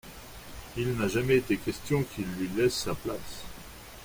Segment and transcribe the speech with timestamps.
[0.77, 3.43] Il n’a jamais été question qu’il lui laisse sa place.